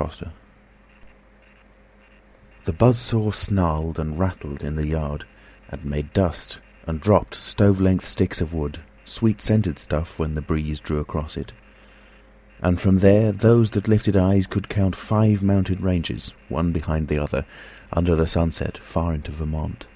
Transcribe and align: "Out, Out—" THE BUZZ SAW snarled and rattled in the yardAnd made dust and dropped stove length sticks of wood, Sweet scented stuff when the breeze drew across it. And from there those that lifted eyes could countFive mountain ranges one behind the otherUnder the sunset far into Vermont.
"Out, 0.00 0.22
Out—" 0.24 0.30
THE 2.66 2.72
BUZZ 2.72 2.96
SAW 2.96 3.30
snarled 3.32 3.98
and 3.98 4.16
rattled 4.16 4.62
in 4.62 4.76
the 4.76 4.86
yardAnd 4.86 5.26
made 5.82 6.12
dust 6.12 6.60
and 6.86 7.00
dropped 7.00 7.34
stove 7.34 7.80
length 7.80 8.06
sticks 8.06 8.40
of 8.40 8.52
wood, 8.52 8.78
Sweet 9.04 9.42
scented 9.42 9.76
stuff 9.76 10.16
when 10.16 10.34
the 10.36 10.40
breeze 10.40 10.78
drew 10.78 11.00
across 11.00 11.36
it. 11.36 11.52
And 12.60 12.80
from 12.80 13.00
there 13.00 13.32
those 13.32 13.70
that 13.72 13.88
lifted 13.88 14.16
eyes 14.16 14.46
could 14.46 14.68
countFive 14.68 15.42
mountain 15.42 15.82
ranges 15.82 16.32
one 16.48 16.70
behind 16.70 17.08
the 17.08 17.16
otherUnder 17.16 18.16
the 18.16 18.28
sunset 18.28 18.78
far 18.80 19.12
into 19.14 19.32
Vermont. 19.32 19.86